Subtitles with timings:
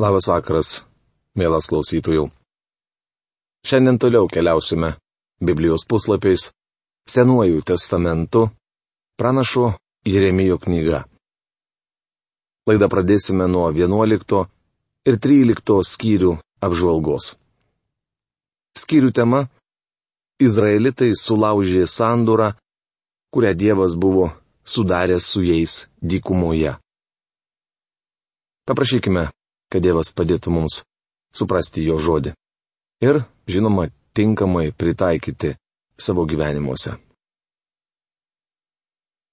[0.00, 0.68] Labas vakaras,
[1.36, 2.30] mielas klausytojų.
[3.68, 4.94] Šiandien toliau keliausime
[5.36, 6.46] Biblijos puslapiais
[7.04, 8.46] Senuoju testamentu
[9.20, 9.74] pranašo
[10.08, 11.02] Jeremijo knyga.
[12.64, 14.46] Laidą pradėsime nuo 11
[15.12, 17.34] ir 13 skyrių apžvalgos.
[18.72, 19.42] Skyrių tema-
[20.46, 22.54] Izraelitai sulaužė sandūrą,
[23.28, 24.32] kurią Dievas buvo
[24.64, 26.78] sudaręs su jais dykumoje.
[28.64, 29.28] Paprašykime
[29.72, 30.82] kad Dievas padėtų mums
[31.32, 32.34] suprasti jo žodį.
[33.02, 35.56] Ir, žinoma, tinkamai pritaikyti
[35.96, 36.98] savo gyvenimuose.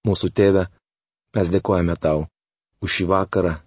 [0.07, 0.69] Mūsų tėve,
[1.35, 2.23] mes dėkojame tau
[2.79, 3.57] už šį vakarą,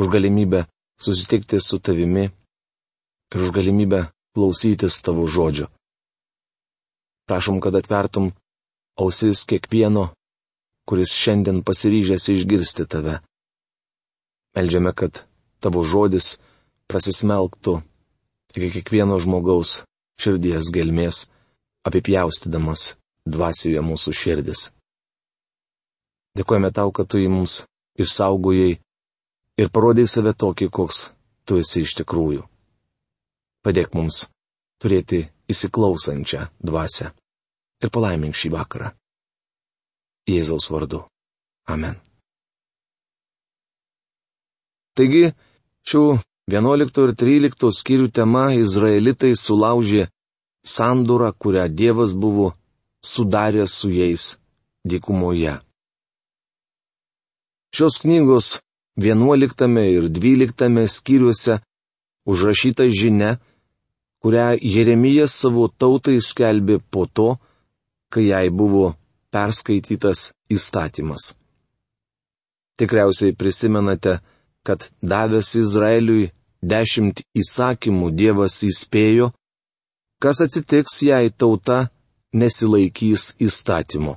[0.00, 0.64] už galimybę
[0.98, 2.30] susitikti su tavimi
[3.34, 5.68] ir už galimybę klausytis tavo žodžio.
[7.28, 8.32] Prašom, kad atvertum
[8.96, 10.08] ausis kiekvieno,
[10.88, 13.20] kuris šiandien pasiryžęs išgirsti tave.
[14.56, 15.27] Meldžiame, kad
[15.62, 16.36] tavo žodis
[16.90, 17.78] prasismelktų
[18.56, 19.82] iki kiekvieno žmogaus
[20.18, 21.26] širdies gelmės,
[21.86, 22.94] apipjaustydamas
[23.28, 24.68] dvasioje mūsų širdis.
[26.38, 27.62] Dėkojame tau, kad tu į mums
[27.98, 28.78] išsaugojai
[29.58, 31.08] ir parodėjai save tokį, koks
[31.46, 32.44] tu esi iš tikrųjų.
[33.64, 34.26] Padėk mums
[34.82, 37.10] turėti įsiklausančią dvasę
[37.82, 38.92] ir palaimink šį vakarą.
[40.28, 41.02] Jėzaus vardu.
[41.68, 41.96] Amen.
[44.98, 45.30] Taigi,
[45.86, 50.08] Šių 11 ir 13 skyrių tema Izraelitai sulaužė
[50.64, 52.54] sandūrą, kurią Dievas buvo
[53.04, 54.38] sudaręs su jais
[54.84, 55.58] dykumoje.
[57.74, 58.58] Šios knygos
[58.96, 61.60] 11 ir 12 skyriuose
[62.26, 63.36] užrašyta žinia,
[64.22, 67.36] kurią Jeremijas savo tautai skelbė po to,
[68.12, 68.96] kai jai buvo
[69.32, 71.34] perskaitytas įstatymas.
[72.78, 74.18] Tikriausiai prisimenate,
[74.66, 76.30] kad davęs Izraeliui
[76.62, 79.30] dešimt įsakymų Dievas įspėjo,
[80.22, 81.88] kas atsitiks, jei tauta
[82.34, 84.16] nesilaikys įstatymu.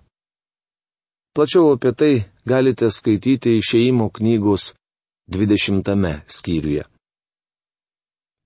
[1.34, 2.14] Plačiau apie tai
[2.46, 4.74] galite skaityti išeimo knygos
[5.32, 6.84] 20 skyriuje.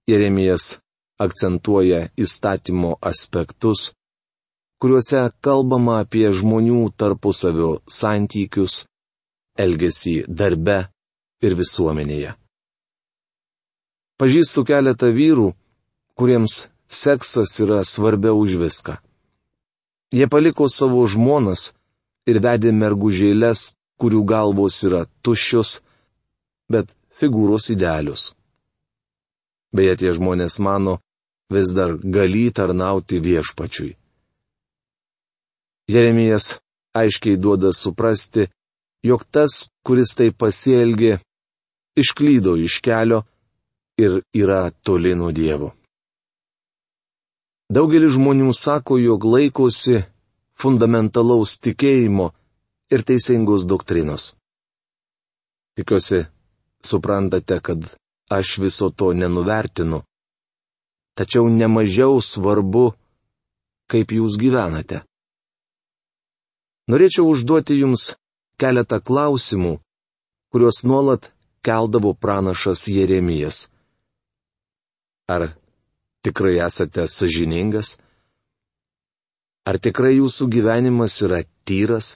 [0.06, 0.78] Jeremijas
[1.18, 3.94] akcentuoja įstatymo aspektus,
[4.78, 8.84] kuriuose kalbama apie žmonių tarpusavio santykius,
[9.58, 10.78] elgesį darbe,
[11.46, 12.34] ir visuomenėje.
[14.20, 15.50] Pažįstu keletą vyrų,
[16.16, 18.98] kuriems seksas yra svarbiau už viską.
[20.16, 21.74] Jie paliko savo žmonas
[22.30, 25.82] ir vedė mergužėlės, kurių galvos yra tuščios,
[26.72, 26.88] bet
[27.20, 28.32] figūros idealius.
[29.76, 31.00] Beje, tie žmonės mano,
[31.52, 33.96] vis dar gali tarnauti viešpačiui.
[35.92, 36.56] Jeremijas
[36.96, 38.48] aiškiai duoda suprasti,
[39.04, 41.20] jog tas, kuris tai pasielgė,
[41.96, 43.24] išklydo iš kelio
[43.98, 45.72] ir yra toli nuo Dievo.
[47.72, 50.04] Daugelis žmonių sako, jog laikosi
[50.62, 52.30] fundamentalaus tikėjimo
[52.94, 54.36] ir teisingos doktrinos.
[55.76, 56.26] Tikiuosi,
[56.86, 57.88] suprantate, kad
[58.30, 60.04] aš viso to nenuvertinu.
[61.18, 62.94] Tačiau nemažiau svarbu,
[63.92, 65.02] kaip jūs gyvenate.
[66.92, 68.14] Norėčiau užduoti jums
[68.62, 69.80] keletą klausimų,
[70.52, 71.32] kuriuos nuolat
[71.66, 73.68] keldavo pranašas Jeremijas.
[75.28, 75.50] Ar
[76.22, 77.98] tikrai esate sažiningas?
[79.66, 82.16] Ar tikrai jūsų gyvenimas yra tyras?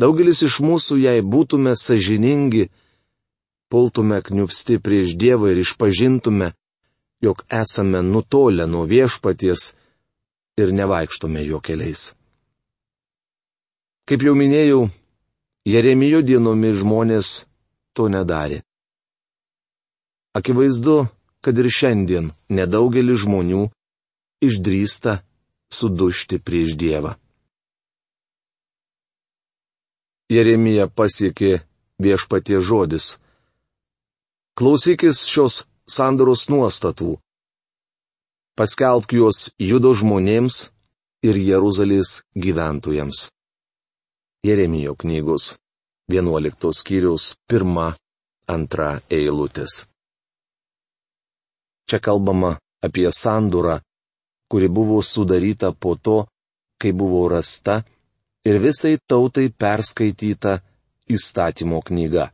[0.00, 2.66] Daugelis iš mūsų, jei būtume sažiningi,
[3.72, 6.50] pultume kniupsti prieš Dievą ir išpažintume,
[7.24, 9.72] jog esame nutolę nuo viešpaties
[10.60, 12.12] ir nevaikštome jo keliais.
[14.04, 14.90] Kaip jau minėjau,
[15.64, 17.28] Jeremijo dienomis žmonės
[17.94, 18.62] to nedarė.
[20.34, 21.06] Akivaizdu,
[21.44, 23.68] kad ir šiandien nedaugelis žmonių
[24.42, 25.20] išdrįsta
[25.70, 27.14] sudušti prieš Dievą.
[30.32, 31.52] Jeremija pasiekė
[32.02, 33.18] viešpatie žodis.
[34.58, 37.18] Klausykis šios sandoros nuostatų.
[38.58, 40.68] Paskelbk juos judo žmonėms
[41.26, 43.28] ir Jeruzalės gyventojams.
[44.46, 45.54] Jeremijo knygos
[46.08, 49.86] 11 skyriaus 1-2 eilutės.
[51.88, 53.78] Čia kalbama apie sandūrą,
[54.52, 56.18] kuri buvo sudaryta po to,
[56.76, 57.80] kai buvo rasta
[58.44, 60.58] ir visai tautai perskaityta
[61.08, 62.28] įstatymo knyga.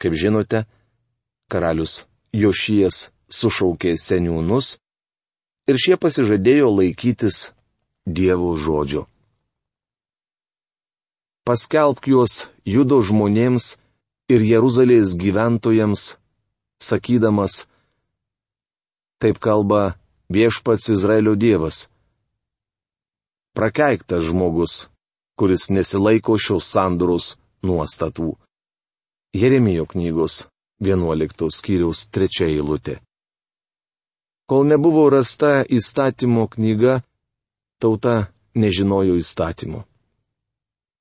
[0.00, 0.66] Kaip žinote,
[1.48, 2.04] karalius
[2.36, 4.76] Jošijas sušaukė seniūnus
[5.72, 7.48] ir šie pasižadėjo laikytis
[8.04, 9.09] Dievo žodžio
[11.50, 13.64] paskelbk juos judo žmonėms
[14.30, 16.02] ir Jeruzalės gyventojams,
[16.78, 17.64] sakydamas,
[19.18, 19.96] taip kalba
[20.30, 21.88] viešpats Izraelio Dievas.
[23.58, 24.86] Prakeiktas žmogus,
[25.34, 27.34] kuris nesilaiko šios sandoros
[27.66, 28.36] nuostatų.
[29.34, 30.44] Jeremijo knygos
[30.78, 33.00] 11 skyriaus 3 eilutė.
[34.46, 37.00] Kol nebuvo rasta įstatymo knyga,
[37.82, 39.89] tauta nežinojo įstatymų.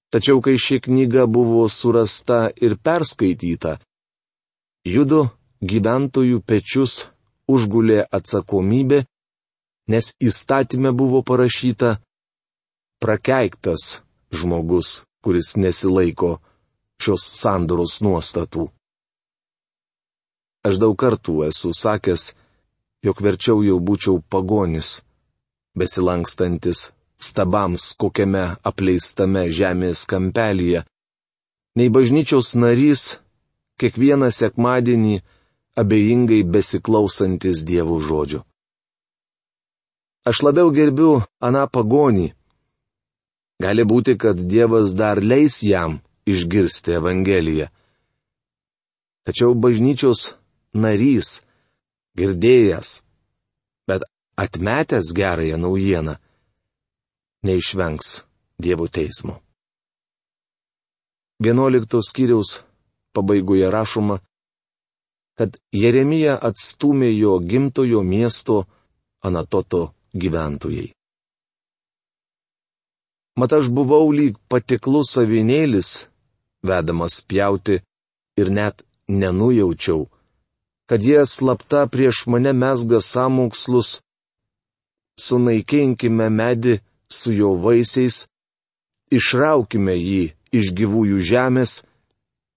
[0.10, 3.78] Tačiau kai ši knyga buvo surasta ir perskaityta,
[4.94, 5.22] judo
[5.62, 6.94] gyventojų pečius
[7.50, 9.04] užgulė atsakomybė,
[9.94, 11.98] nes įstatymė buvo parašyta
[13.04, 14.02] prakeiktas
[14.34, 16.40] žmogus, kuris nesilaiko
[17.02, 18.70] šios sandoros nuostatų.
[20.68, 22.34] Aš daug kartų esu sakęs,
[23.06, 25.00] jog verčiau jau būčiau pagonis,
[25.78, 26.90] besilankstantis
[27.20, 30.86] stabams kokiame apleistame žemės kampelyje,
[31.78, 33.20] nei bažnyčios narys,
[33.80, 35.20] kiekvieną sekmadienį
[35.80, 38.42] abejingai besiklausantis dievų žodžių.
[40.30, 42.28] Aš labiau gerbiu aną pagonį.
[43.60, 47.68] Gali būti, kad Dievas dar leis jam išgirsti Evangeliją.
[49.28, 50.34] Tačiau bažnyčios
[50.74, 51.42] narys,
[52.20, 52.90] girdėjęs,
[53.88, 54.06] bet
[54.40, 56.16] atmetęs gerąją naujieną,
[57.44, 58.24] neišvengs
[58.60, 59.40] Dievo teismo.
[61.40, 62.60] 11 skyriaus
[63.14, 64.20] pabaigoje rašoma,
[65.38, 68.66] kad Jeremija atstumė jo gimtojo miesto
[69.24, 70.92] Anatoto gyventojai.
[73.40, 75.90] Mat aš buvau lyg patiklus avinėlis,
[76.68, 77.80] vedamas pjauti
[78.42, 80.10] ir net nenujaučiau,
[80.90, 84.02] kad jie slapta prieš mane mesga samokslus.
[85.20, 86.80] Sunaikinkime medį
[87.12, 88.28] su jo vaisiais,
[89.12, 90.24] išraukime jį
[90.60, 91.82] iš gyvųjų žemės,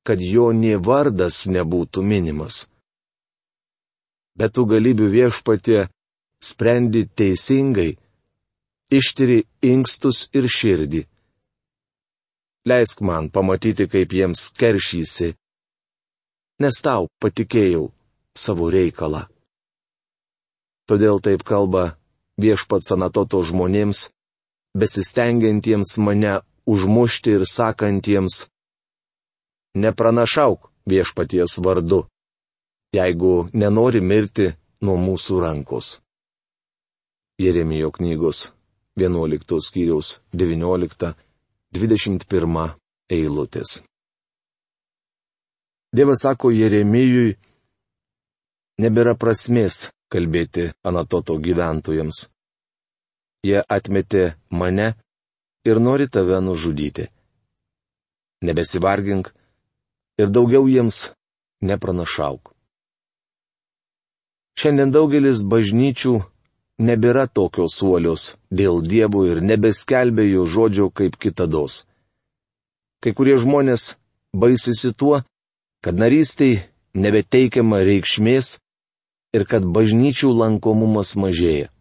[0.06, 2.66] kad jo nie vardas nebūtų minimas.
[4.38, 5.86] Bet tu galybių viešpatė
[6.42, 7.92] sprendi teisingai
[8.92, 11.02] ištyri inkstus ir širdį.
[12.68, 15.32] Leisk man pamatyti, kaip jiems keršysi,
[16.62, 17.88] nes tau patikėjau
[18.38, 19.26] savo reikalą.
[20.86, 21.96] Todėl taip kalba
[22.42, 24.10] viešpats Anatoto žmonėms,
[24.80, 26.32] besistengiantiems mane
[26.66, 28.34] užmušti ir sakantiems,
[29.74, 30.60] nepranašauk
[30.90, 32.00] viešpaties vardu,
[32.96, 34.46] jeigu nenori mirti
[34.84, 35.86] nuo mūsų rankos.
[37.42, 38.52] Jeremijo knygos
[38.96, 42.70] 11 skyriaus 19-21
[43.10, 43.82] eilutės.
[45.92, 47.36] Dievas sako Jeremijui,
[48.80, 52.28] nebėra prasmės kalbėti Anatoto gyventojams.
[53.42, 54.92] Jie atmetė mane
[55.66, 57.08] ir nori tave nužudyti.
[58.46, 59.32] Nebesivargink
[60.22, 60.98] ir daugiau jiems
[61.62, 62.52] nepranašauk.
[64.58, 66.14] Šiandien daugelis bažnyčių
[66.88, 68.28] nebėra tokios uolios
[68.60, 71.82] dėl dievų ir nebeskelbė jo žodžio kaip kitados.
[73.02, 73.96] Kai kurie žmonės
[74.30, 75.22] baisisi tuo,
[75.82, 76.62] kad narystiai
[76.94, 78.58] nebeteikiama reikšmės
[79.34, 81.72] ir kad bažnyčių lankomumas mažėja.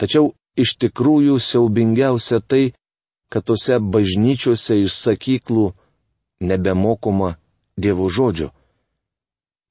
[0.00, 2.74] Tačiau iš tikrųjų siaubingiausia tai,
[3.30, 5.72] kad tose bažnyčiose iš sakyklų
[6.40, 7.34] nebemokoma
[7.76, 8.52] Dievo žodžio.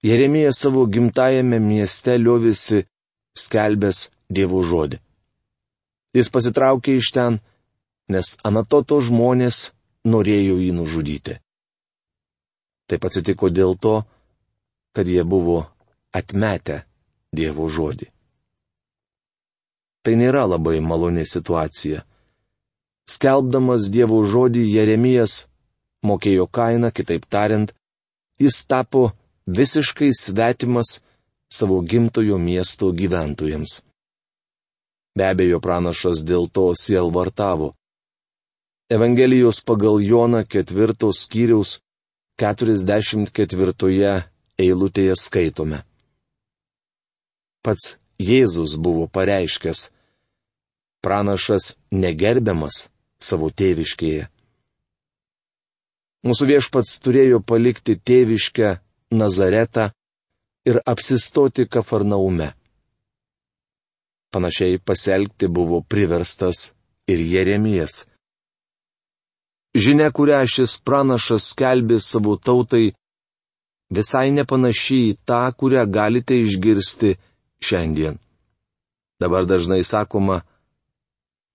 [0.04, 2.84] Jeremija savo gimtajame mieste liovisi
[3.40, 5.00] skelbęs Dievo žodį.
[6.14, 7.40] Jis pasitraukė iš ten,
[8.12, 9.72] nes Anatoto žmonės
[10.04, 11.38] norėjo jį nužudyti.
[12.92, 14.04] Taip atsitiko dėl to,
[14.94, 15.64] kad jie buvo
[16.12, 16.84] atmetę
[17.34, 18.13] Dievo žodį.
[20.04, 22.04] Tai nėra labai maloni situacija.
[23.08, 25.46] Skelbdamas Dievo žodį Jeremijas
[26.04, 27.72] mokėjo kainą, kitaip tariant,
[28.40, 29.12] jis tapo
[29.48, 31.00] visiškai svetimas
[31.52, 33.84] savo gimtojo miesto gyventojams.
[35.16, 37.74] Be abejo, pranašas dėl to sielvartavo.
[38.90, 41.80] Evangelijos pagal Joną ketvirtos skyriaus
[42.42, 44.14] 44
[44.60, 45.84] eilutėje skaitome.
[47.64, 49.93] Pats Jėzus buvo pareiškęs,
[51.04, 52.88] pranašas negerbiamas
[53.22, 54.30] savo tėviškėje.
[56.24, 58.78] Mūsų viešpats turėjo palikti tėviškę
[59.14, 59.90] Nazaretą
[60.66, 62.54] ir apsistoti Kafarnaume.
[64.34, 66.72] Panašiai pasielgti buvo priverstas
[67.12, 68.06] ir Jeremijas.
[69.76, 72.94] Žinia, kurią šis pranašas skelbė savo tautai,
[73.94, 77.16] visai nepanaši į tą, kurią galite išgirsti
[77.62, 78.20] šiandien.
[79.22, 80.42] Dabar dažnai sakoma,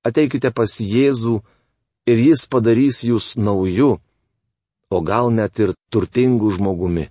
[0.08, 1.38] ateikite pas Jėzų
[2.08, 3.98] ir jis padarys jūs nauju,
[4.90, 7.08] o gal net ir turtingu žmogumi.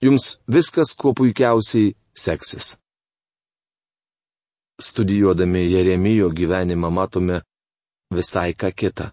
[0.00, 2.76] Jums viskas kuo puikiausiai seksis.
[4.80, 7.42] Studijuodami Jeremijo gyvenimą matome
[8.14, 9.10] visai ką kitą.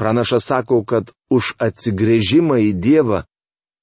[0.00, 3.20] Pranašas sako, kad už atsigrėžimą į Dievą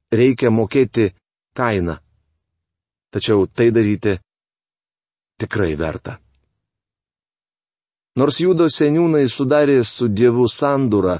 [0.09, 1.11] reikia mokėti
[1.53, 1.99] kainą.
[3.13, 4.17] Tačiau tai daryti
[5.37, 6.17] tikrai verta.
[8.17, 11.19] Nors Judo seniūnai sudarė su Dievu sandūrą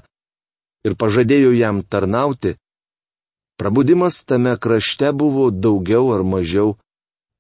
[0.88, 2.56] ir pažadėjo jam tarnauti,
[3.62, 6.74] prabudimas tame krašte buvo daugiau ar mažiau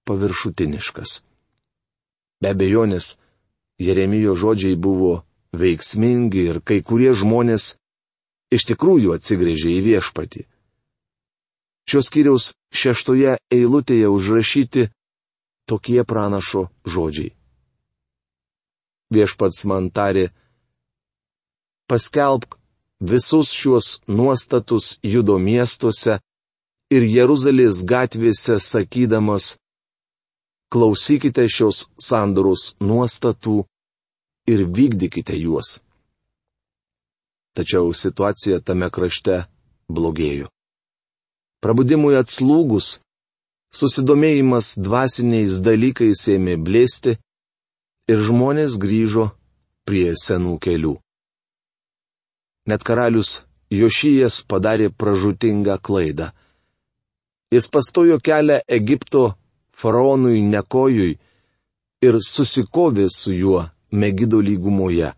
[0.06, 1.22] paviršutiniškas.
[2.42, 3.16] Be abejonės,
[3.82, 5.24] Jeremijo žodžiai buvo
[5.58, 7.76] veiksmingi ir kai kurie žmonės
[8.54, 10.46] iš tikrųjų atsigrėžė į viešpatį.
[11.90, 14.90] Šios kiriaus šeštoje eilutėje užrašyti
[15.70, 17.37] tokie pranašo žodžiai.
[19.14, 20.28] Viešpats man tarė,
[21.88, 22.58] paskelbk
[23.00, 26.20] visus šiuos nuostatus judo miestuose
[26.92, 29.56] ir Jeruzalės gatvėse sakydamas,
[30.72, 33.62] klausykite šios sandoros nuostatų
[34.48, 35.80] ir vykdykite juos.
[37.56, 39.46] Tačiau situacija tame krašte
[39.90, 40.52] blogėjo.
[41.64, 43.00] Prabudimui atslūgus,
[43.74, 47.16] susidomėjimas dvasiniais dalykais ėmė blėsti
[48.08, 49.30] ir žmonės grįžo
[49.88, 50.96] prie senų kelių.
[52.68, 56.32] Net karalius Jošijas padarė pražutingą klaidą.
[57.52, 59.24] Jis pastojo kelią Egipto
[59.72, 61.18] faraonui Nekojui
[62.04, 65.14] ir susikovė su juo Megido lygumoje.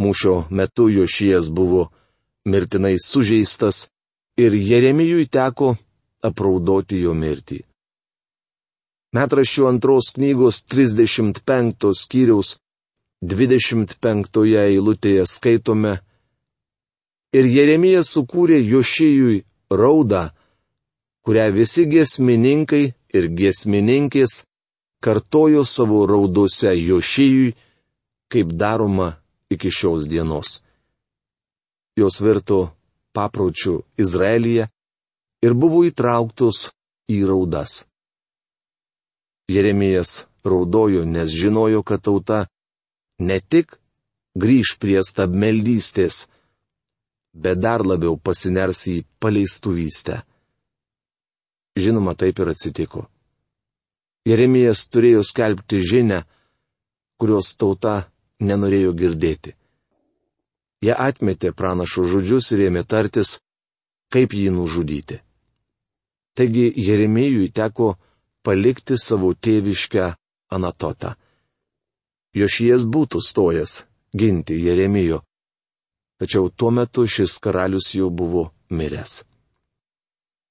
[0.00, 1.90] Mūšio metu Jošijas buvo
[2.48, 3.88] mirtinai sužeistas
[4.36, 5.74] ir Jeremijui teko
[6.24, 7.60] apraudoti jo mirtį.
[9.12, 12.56] Metraščių antros knygos 35 skyriaus
[13.22, 15.98] 25 eilutėje skaitome
[17.32, 19.38] Ir Jeremijas sukūrė Jošijui
[19.72, 20.26] raudą,
[21.24, 22.82] kurią visi giesmininkai
[23.16, 24.42] ir giesmininkės
[25.00, 27.54] kartojo savo raudose Jošijui,
[28.28, 29.14] kaip daroma
[29.48, 30.60] iki šios dienos.
[31.96, 32.60] Jos virto
[33.16, 34.68] papročių Izraelyje
[35.44, 36.68] ir buvo įtrauktos
[37.08, 37.82] į raudas.
[39.52, 42.46] Jeremijas raudojo, nes žinojo, kad tauta
[43.18, 43.76] ne tik
[44.38, 46.26] grįž prie stabmeldystės,
[47.32, 50.22] bet dar labiau pasiners į paleistuvystę.
[51.76, 53.06] Žinoma, taip ir atsitiko.
[54.28, 56.22] Jeremijas turėjo skelbti žinę,
[57.18, 58.06] kurios tauta
[58.40, 59.56] nenorėjo girdėti.
[60.82, 63.38] Jie atmetė pranašo žodžius ir ėmė tartis,
[64.12, 65.20] kaip jį nužudyti.
[66.34, 67.94] Taigi Jeremijui teko
[68.42, 70.12] palikti savo tėviškę
[70.52, 71.14] Anatotą.
[72.36, 73.82] Jošijas būtų stojęs
[74.16, 75.22] ginti Jeremijo,
[76.20, 79.22] tačiau tuo metu šis karalius jau buvo miręs.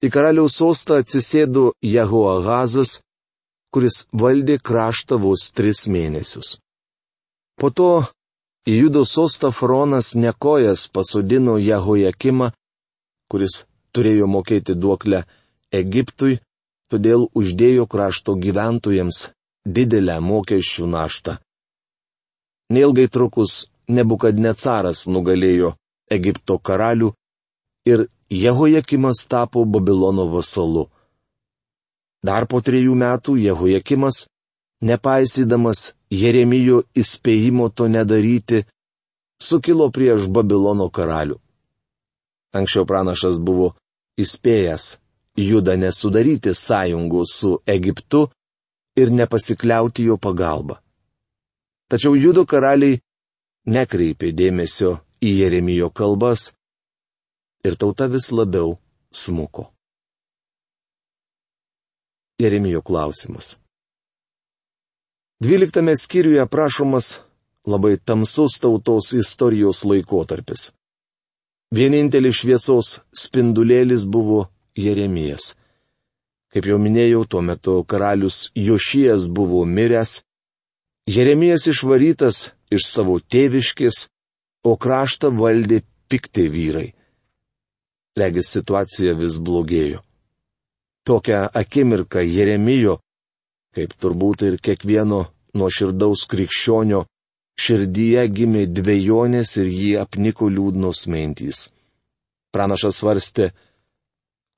[0.02, 3.02] Į karaliaus sostą atsisėdo Jehoahazas,
[3.74, 6.58] kuris valdė kraštą vos tris mėnesius.
[7.62, 7.92] Po to
[8.66, 12.50] į judo sostą fronas nekojas pasodino Jehojakimą,
[13.30, 15.24] kuris turėjo mokėti duoklę
[15.82, 16.40] Egiptui,
[16.92, 19.30] todėl uždėjo krašto gyventojams
[19.66, 21.38] didelę mokesčių naštą.
[22.72, 25.74] Neilgai trukus Nebukadnecaras nugalėjo
[26.16, 27.10] Egipto karalių
[27.92, 30.86] ir Jehojakimas tapo Babilono vasalu.
[32.24, 34.28] Dar po trejų metų Jehojakimas,
[34.86, 38.64] nepaisydamas Jeremijo įspėjimo to nedaryti,
[39.42, 41.42] sukilo prieš Babilono karalių.
[42.56, 43.74] Anksčiau pranašas buvo
[44.22, 45.01] įspėjęs
[45.38, 48.28] Judą nesudaryti sąjungų su Egiptu
[48.96, 50.82] ir nepasikliauti jo pagalba.
[51.88, 53.00] Tačiau Judo karaliai
[53.68, 56.52] nekreipė dėmesio į Jeremijo kalbas
[57.64, 58.78] ir tauta vis labiau
[59.12, 59.72] smuko.
[62.42, 63.60] Jeremijo klausimas.
[65.42, 67.20] Dvyliktame skyriuje aprašomas
[67.66, 70.72] labai tamsus tautos istorijos laikotarpis.
[71.72, 75.56] Vienintelis šviesos spindulėlis buvo Jeremijas.
[76.52, 80.22] Kaip jau minėjau, tuo metu karalius Jošijas buvo miręs,
[81.08, 84.08] Jeremijas išvarytas iš savo tėviškės,
[84.68, 86.92] o kraštą valdė pikti vyrai
[88.18, 90.02] regis situacija vis blogėjo.
[91.08, 93.00] Tokią akimirką Jeremijo,
[93.76, 95.24] kaip turbūt ir kiekvieno
[95.58, 97.06] nuoširdaus krikščionio,
[97.62, 101.70] širdyje gimė dviejonės ir jį apniko liūdnos mintys.
[102.52, 103.52] Pranašas svarstė,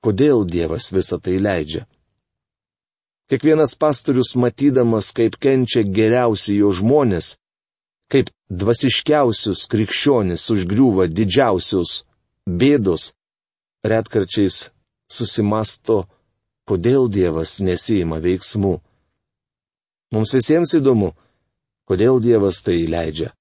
[0.04, 1.86] kodėl Dievas visą tai leidžia.
[3.32, 7.38] Kiekvienas pastorius matydamas, kaip kenčia geriausi jo žmonės,
[8.12, 12.02] kaip dvasiškiausius krikščionis užgriūva didžiausius
[12.44, 13.14] bėdos,
[13.84, 14.68] retkarčiais
[15.08, 16.04] susimasto,
[16.68, 18.76] kodėl Dievas nesijima veiksmų.
[20.12, 21.14] Mums visiems įdomu,
[21.88, 23.32] kodėl Dievas tai leidžia.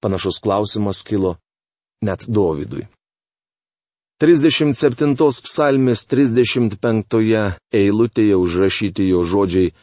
[0.00, 1.36] Panašus klausimas kilo
[2.04, 2.88] net Dovydui.
[4.24, 7.18] 37 psalmės 35
[7.76, 9.74] eilutėje užrašyti jo žodžiai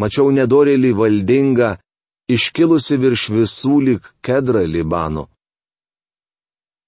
[0.00, 1.74] Mačiau nedorėlį valdingą,
[2.32, 5.26] iškilusi virš visų lik kedra Libano.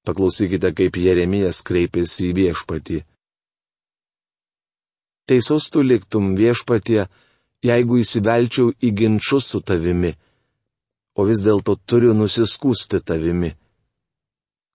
[0.07, 3.03] Paklausykite, kaip Jeremijas kreipėsi į viešpatį.
[5.29, 7.07] Teisus tu liktum viešpatie,
[7.65, 10.15] jeigu įsivelčiau į ginčius su tavimi,
[11.17, 13.55] o vis dėlto turiu nusiskūsti tavimi.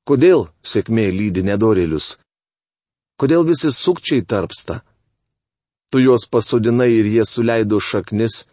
[0.08, 2.18] Kodėl sėkmė lydi nedorėlius?
[3.20, 4.82] Kodėl visi sukčiai tarpsta?
[5.92, 8.46] Tu juos pasodinai ir jie suleido šaknis,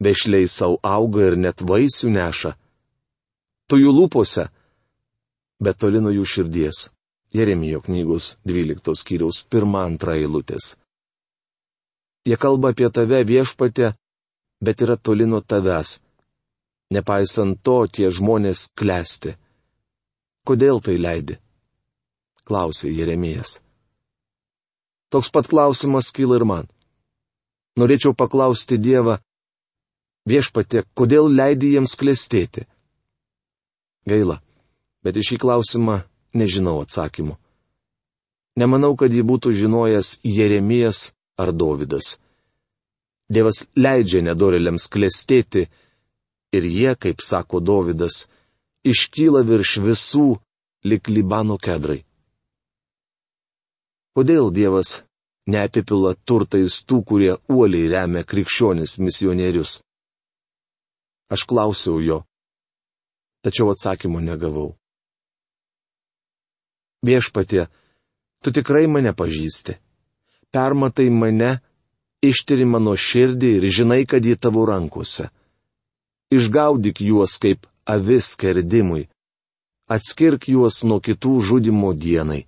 [0.00, 2.56] vešliai savo auga ir net vaisių neša.
[3.68, 4.48] Tu jų lūpose,
[5.60, 6.88] bet toli nuo jų širdies.
[7.36, 10.76] Jeremijo knygos 12 skyriaus 1-2 eilutės.
[12.26, 13.92] Jie kalba apie tave viešpatė,
[14.64, 15.98] bet yra toli nuo tavęs.
[16.94, 19.34] Nepaisant to, tie žmonės klesti.
[20.46, 21.40] Kodėl tai leidi?
[22.46, 23.58] Klausė Jeremijas.
[25.10, 26.70] Toks pat klausimas kyla ir man.
[27.76, 29.18] Norėčiau paklausti Dievą,
[30.30, 32.64] viešpatė, kodėl leidi jiems klestėti?
[34.06, 34.40] Gaila
[35.06, 36.00] bet iš šį klausimą
[36.34, 37.36] nežinau atsakymų.
[38.58, 42.16] Nemanau, kad jį būtų žinojęs Jeremijas ar Dovydas.
[43.30, 45.66] Dievas leidžia nedorėliams klestėti
[46.56, 48.26] ir jie, kaip sako Dovydas,
[48.86, 50.28] iškyla virš visų
[50.86, 52.04] lik Libano kedrai.
[54.16, 55.02] Kodėl Dievas
[55.50, 59.80] neapipila turtais tų, kurie uoliai remia krikščionis misionierius?
[61.28, 62.22] Aš klausiau jo,
[63.42, 64.76] tačiau atsakymo negavau.
[67.06, 67.66] Viešpatie,
[68.42, 69.76] tu tikrai mane pažįsti.
[70.54, 71.58] Permatai mane,
[72.24, 75.28] ištiri mano širdį ir žinai, kad ji tavo rankose.
[76.32, 79.06] Išgaudyk juos kaip avis skerdimui.
[79.86, 82.46] Atskirk juos nuo kitų žudimo dienai.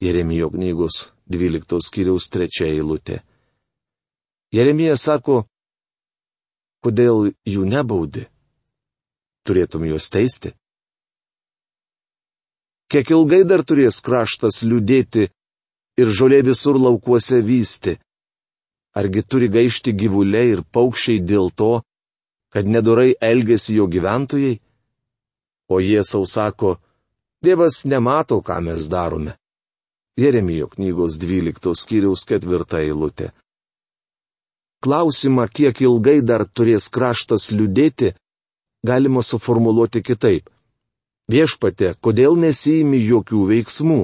[0.00, 3.18] Jeremijo knygos 12 skyriaus 3 eilutė.
[4.54, 5.42] Jeremija sako,
[6.80, 8.28] kodėl jų nebaudi?
[9.42, 10.54] Turėtum juos teisti?
[12.88, 15.26] Kiek ilgai dar turės kraštas liūdėti
[16.00, 17.98] ir žolė visur laukuose vysti?
[18.96, 21.82] Argi turi gaišti gyvuliai ir paukščiai dėl to,
[22.52, 24.58] kad nedorai elgesi jo gyventojai?
[25.68, 26.76] O jie savo sako,
[27.42, 29.36] Dievas nemato, ką mes darome.
[30.18, 33.30] Jeremijo knygos 12 skyriaus 4 eilutė.
[34.82, 38.12] Klausimą, kiek ilgai dar turės kraštas liūdėti,
[38.82, 40.50] galima suformuoluoti kitaip.
[41.30, 44.00] Viešpatė, kodėl nesijimi jokių veiksmų?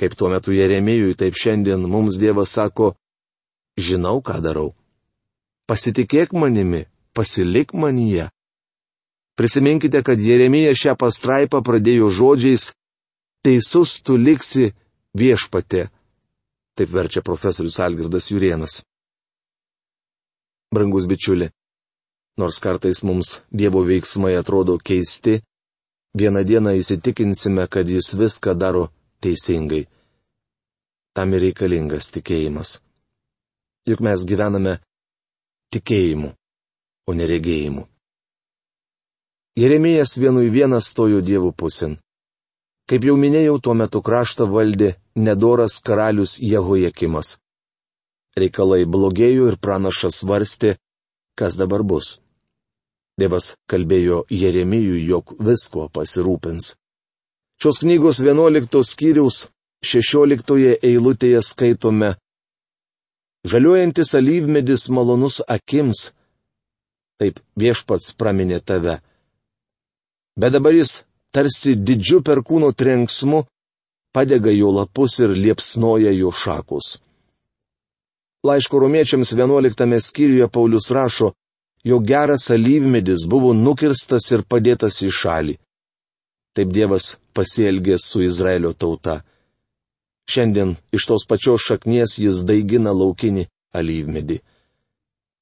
[0.00, 2.94] Kaip tuo metu Jeremijui, taip šiandien mums Dievas sako,
[3.76, 4.70] žinau, ką darau.
[5.70, 6.82] Pasitikėk manimi,
[7.14, 8.26] pasilik manyje.
[9.38, 12.72] Prisiminkite, kad Jeremija šią pastraipą pradėjo žodžiais,
[13.46, 14.72] teisus tu liksi
[15.14, 15.86] viešpatė.
[16.74, 18.80] Taip verčia profesorius Algirdas Jurienas.
[20.74, 21.50] Brangus bičiuli,
[22.40, 25.40] Nors kartais mums Dievo veiksmai atrodo keisti,
[26.16, 28.88] vieną dieną įsitikinsime, kad Jis viską daro
[29.20, 29.84] teisingai.
[31.12, 32.78] Tam ir reikalingas tikėjimas.
[33.88, 34.78] Juk mes gyvename
[35.74, 36.32] tikėjimu,
[37.08, 37.86] o neregėjimu.
[39.60, 41.98] Jeremijas vienu į vieną stojo Dievo pusin.
[42.90, 47.36] Kaip jau minėjau, tuo metu kraštą valdė nedoras karalius Jehojakimas.
[48.38, 50.76] Reikalai blogėjo ir pranašas svarstė,
[51.38, 52.18] kas dabar bus.
[53.18, 56.74] Dievas kalbėjo Jeremijui, jog visko pasirūpins.
[57.60, 59.48] Šios knygos 11 skyriaus
[59.84, 62.14] 16 eilutėje skaitome
[63.44, 66.10] Žaliuojantis alyvmedis malonus akims,
[67.20, 68.98] taip viešpats praminė tave.
[70.36, 73.44] Bet dabar jis tarsi didžiu perkūno trenksmu
[74.12, 76.98] padega jo lapus ir liepsnoja jo šakus.
[78.44, 81.32] Laiško romiečiams 11 skyriuje Paulius rašo,
[81.84, 85.56] jog geras alyvmedis buvo nukirstas ir padėtas į šalį.
[86.56, 89.20] Taip Dievas pasielgė su Izraelio tauta.
[90.28, 94.40] Šiandien iš tos pačios šaknies jis daigina laukinį alyvmedį.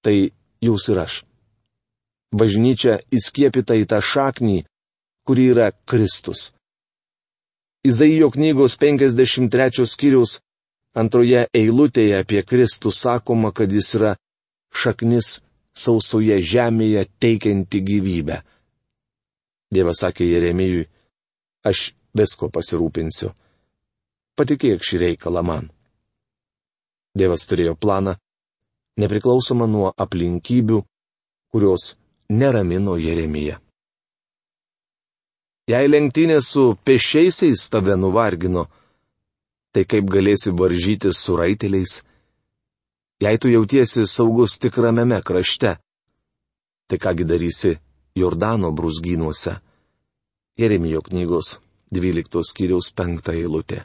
[0.05, 0.17] Tai
[0.65, 1.15] jūs ir aš.
[2.35, 4.63] Bažnyčia įskiepita į tą šaknį,
[5.27, 6.53] kuri yra Kristus.
[7.89, 10.39] Izaijo knygos 53 skyriaus
[10.99, 14.15] Antroje eilutėje apie Kristų sakoma, kad jis yra
[14.75, 15.39] šaknis
[15.77, 18.41] sausoje žemėje teikianti gyvybę.
[19.71, 20.89] Dievas sakė Jeremijui,
[21.67, 23.33] Aš visko pasirūpinsiu.
[24.39, 25.65] Patikėk šį reikalą man.
[27.19, 28.13] Dievas turėjo planą,
[29.03, 30.79] nepriklausomą nuo aplinkybių,
[31.51, 31.97] kurios
[32.31, 33.59] neramino Jeremiją.
[35.69, 38.69] Jei lenktynė su pešiaisiais tave nuvargino,
[39.75, 41.99] tai kaip galėsi varžyti su raiteliais?
[43.21, 45.75] Jei tu jautiesi saugus tik ramiame krašte,
[46.87, 47.75] tai kągi darysi
[48.17, 49.59] Jordano brūzgynuose?
[50.59, 51.59] Jeremijo knygos
[51.91, 53.85] 12 skyriaus 5 eilutė.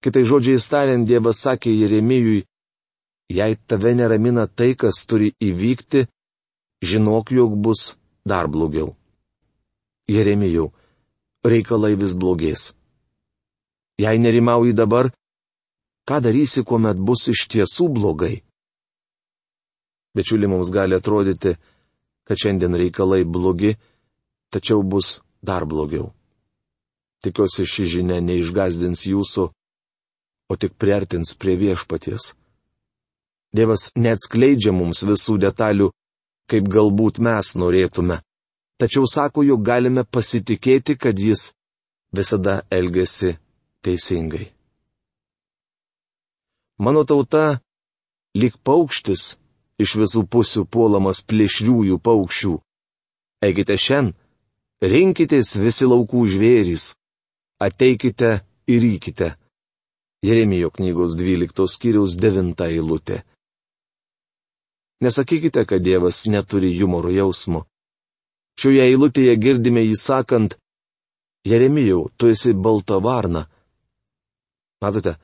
[0.00, 2.46] Kitai žodžiai tariant, Dievas sakė Jeremijui,
[3.28, 6.06] jei tave neramina tai, kas turi įvykti,
[6.80, 8.96] žinok, jog bus dar blogiau.
[10.08, 10.72] Jeremijau,
[11.44, 12.72] reikalai vis blogės.
[14.00, 15.12] Jei nerimauji dabar,
[16.08, 18.40] ką darysi, kuomet bus iš tiesų blogai?
[20.16, 21.54] Bičiuli mums gali atrodyti,
[22.24, 23.76] kad šiandien reikalai blogi,
[24.50, 26.08] tačiau bus dar blogiau.
[27.20, 29.50] Tikiuosi ši žinia neišgazdins jūsų,
[30.50, 32.34] o tik priartins prie viešpaties.
[33.54, 35.90] Dievas neatskleidžia mums visų detalių,
[36.50, 38.20] kaip galbūt mes norėtume,
[38.78, 41.52] tačiau sako, jog galime pasitikėti, kad jis
[42.14, 43.36] visada elgesi
[43.86, 44.50] teisingai.
[46.80, 47.60] Mano tauta,
[48.34, 49.36] lyg paukštis,
[49.82, 52.54] iš visų pusių puolamas plėšriųjų paukščių.
[53.44, 54.16] Eikite šiandien,
[54.80, 56.94] rinkitės visi laukų žvėrys,
[57.60, 59.34] ateikite ir rykite.
[60.22, 63.22] Jeremijo knygos 12 skyriaus 9 eilutė.
[65.00, 67.64] Nesakykite, kad Dievas neturi humoro jausmo.
[68.60, 70.58] Šioje eilutėje girdime jį sakant,
[71.48, 73.46] Jeremijau, tu esi balta varna,
[74.80, 75.16] Matote,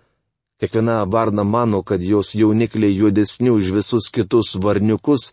[0.60, 5.32] kiekviena varna mano, kad jos jaunikliai juodesni už visus kitus varniukus,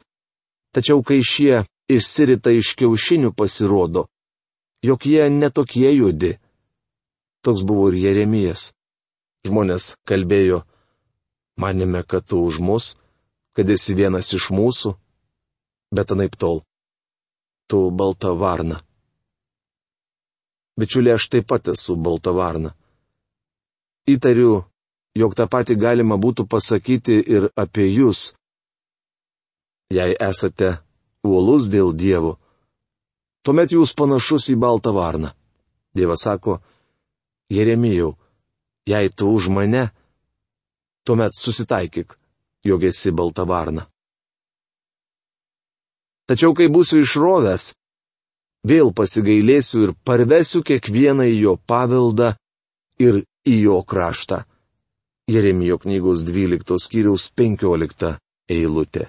[0.72, 4.06] tačiau kai šie išsirita iš kiaušinių pasirodo,
[4.88, 6.38] jog jie netokie juodi.
[7.44, 8.72] Toks buvo ir Jeremijas.
[9.44, 10.62] Žmonės kalbėjo,
[11.60, 12.94] manėme, kad tu už mus,
[13.56, 14.94] kad esi vienas iš mūsų,
[15.92, 16.62] bet anaip tol.
[17.68, 18.80] Tu balta varna.
[20.80, 22.72] Bičiuliai, aš taip pat esu balta varna.
[24.10, 24.64] Įtariu,
[25.16, 28.32] jog tą patį galima būtų pasakyti ir apie jūs.
[29.94, 30.78] Jei esate
[31.28, 32.38] uolus dėl Dievo,
[33.44, 35.36] tuomet jūs panašus į baltą varną.
[35.94, 36.58] Dievas sako,
[37.54, 38.16] Jeremijau,
[38.88, 39.90] jei tu už mane,
[41.06, 42.18] tuomet susitaikyk,
[42.64, 43.88] jog esi balta varna.
[46.28, 47.74] Tačiau kai būsiu išrovęs,
[48.64, 52.34] vėl pasigailėsiu ir parvesiu kiekvieną į jo paveldą
[53.04, 54.44] ir į jo kraštą.
[55.28, 58.16] Jeremijo knygos 12 skyriaus 15
[58.52, 59.08] eilutė.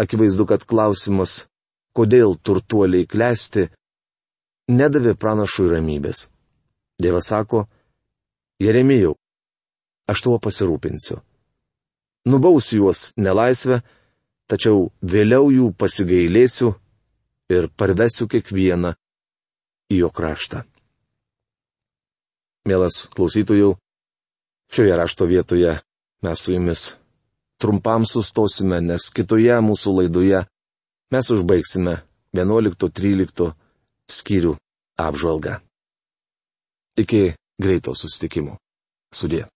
[0.00, 1.44] Akivaizdu, kad klausimas,
[1.96, 3.68] kodėl turtuoliai klesti,
[4.72, 6.30] nedavė pranašui ramybės.
[7.00, 7.66] Dievas sako,
[8.62, 9.16] Jeremijau,
[10.06, 11.18] aš tuo pasirūpinsiu.
[12.30, 13.80] Nubausiu juos nelaisvę,
[14.46, 16.70] tačiau vėliau jų pasigailėsiu
[17.50, 18.94] ir parvesiu kiekvieną
[19.90, 20.62] į jo kraštą.
[22.68, 23.72] Mielas klausytojų,
[24.70, 25.80] šioje rašto vietoje
[26.22, 26.92] mes su jumis
[27.58, 30.44] trumpam sustosime, nes kitoje mūsų laidoje
[31.10, 31.98] mes užbaigsime
[32.38, 33.50] 11-13
[34.10, 34.54] skyrių
[35.02, 35.58] apžvalgą.
[37.02, 38.56] Iki greito susitikimo.
[39.14, 39.46] Sudė.